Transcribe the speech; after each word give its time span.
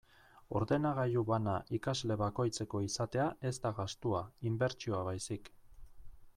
Ordenagailu 0.59 1.21
bana 1.31 1.57
ikasle 1.79 2.17
bakoitzeko 2.23 2.83
izatea 2.87 3.29
ez 3.53 3.55
da 3.67 3.75
gastua, 3.83 4.25
inbertsioa 4.53 5.07
baizik. 5.13 5.57